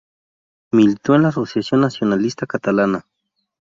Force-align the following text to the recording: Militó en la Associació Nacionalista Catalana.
Militó 0.71 1.13
en 1.13 1.21
la 1.21 1.27
Associació 1.29 1.77
Nacionalista 1.77 2.47
Catalana. 2.47 3.05